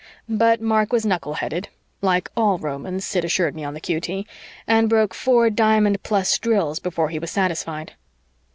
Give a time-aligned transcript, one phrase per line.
[0.27, 1.69] But Mark was knuckle headed
[2.01, 4.25] (like all Romans, Sid assured me on the q.t.)
[4.65, 7.93] and broke four diamond plus drills before he was satisfied.